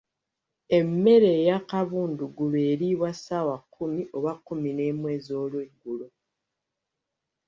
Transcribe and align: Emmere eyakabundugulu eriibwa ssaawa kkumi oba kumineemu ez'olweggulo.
Emmere 0.77 1.29
eyakabundugulu 1.39 2.57
eriibwa 2.71 3.09
ssaawa 3.15 3.55
kkumi 3.61 4.01
oba 4.17 4.31
kumineemu 4.45 5.05
ez'olweggulo. 5.15 6.07